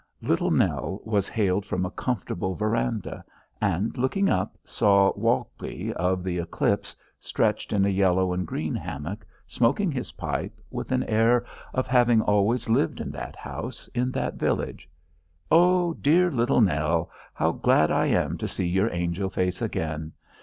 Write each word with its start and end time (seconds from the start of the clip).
Little 0.23 0.49
Nell 0.49 0.99
was 1.05 1.29
hailed 1.29 1.63
from 1.63 1.85
a 1.85 1.91
comfortable 1.91 2.55
veranda, 2.55 3.23
and, 3.61 3.95
looking 3.99 4.29
up, 4.31 4.57
saw 4.65 5.13
Walkley 5.15 5.93
of 5.93 6.23
the 6.23 6.39
Eclipse, 6.39 6.95
stretched 7.19 7.71
in 7.71 7.85
a 7.85 7.89
yellow 7.89 8.33
and 8.33 8.47
green 8.47 8.73
hammock, 8.73 9.27
smoking 9.45 9.91
his 9.91 10.13
pipe 10.13 10.59
with 10.71 10.91
an 10.91 11.03
air 11.03 11.45
of 11.71 11.85
having 11.85 12.19
always 12.23 12.67
lived 12.67 12.99
in 12.99 13.11
that 13.11 13.35
house, 13.35 13.89
in 13.93 14.11
that 14.13 14.39
village. 14.39 14.89
"Oh, 15.51 15.93
dear 15.93 16.31
little 16.31 16.61
Nell, 16.61 17.11
how 17.35 17.51
glad 17.51 17.91
I 17.91 18.07
am 18.07 18.39
to 18.39 18.47
see 18.47 18.65
your 18.65 18.91
angel 18.91 19.29
face 19.29 19.61
again! 19.61 20.13